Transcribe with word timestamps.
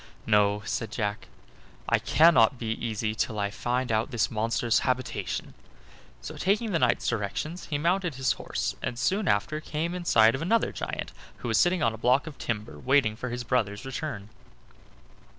"No," 0.25 0.63
said 0.65 0.89
Jack, 0.89 1.27
"I 1.87 1.99
cannot 1.99 2.57
be 2.57 2.71
easy 2.71 3.13
till 3.13 3.37
I 3.37 3.51
find 3.51 3.91
out 3.91 4.09
this 4.09 4.31
monster's 4.31 4.79
habitation." 4.79 5.53
So, 6.21 6.37
taking 6.37 6.71
the 6.71 6.79
knight's 6.79 7.07
directions, 7.07 7.65
he 7.67 7.77
mounted 7.77 8.15
his 8.15 8.31
horse 8.31 8.75
and 8.81 8.97
soon 8.97 9.27
after 9.27 9.61
came 9.61 9.93
in 9.93 10.05
sight 10.05 10.33
of 10.33 10.41
another 10.41 10.71
giant, 10.71 11.11
who 11.37 11.49
was 11.49 11.59
sitting 11.59 11.83
on 11.83 11.93
a 11.93 11.99
block 12.01 12.25
of 12.25 12.39
timber 12.39 12.79
waiting 12.79 13.15
for 13.15 13.29
his 13.29 13.43
brother's 13.43 13.85
return. 13.85 14.29